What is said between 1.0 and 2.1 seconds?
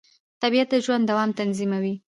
دوام تضمینوي